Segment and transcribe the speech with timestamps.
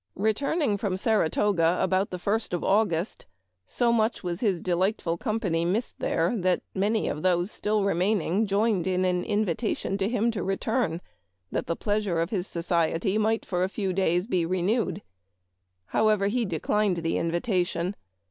[0.17, 3.27] Returning from Saratoga about the first of August,
[3.67, 8.87] so much was his delightful company missed there that many of those still remaining joined
[8.87, 11.01] in an invitation to him to return,
[11.51, 15.03] that the pleasure of his society might for a few days be renewed.
[15.03, 15.03] He,
[15.89, 17.95] however, declined the invita tion.